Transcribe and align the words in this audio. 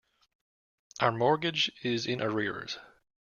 Our 0.99 1.11
mortgage 1.11 1.71
is 1.83 2.07
in 2.07 2.23
arrears. 2.23 2.79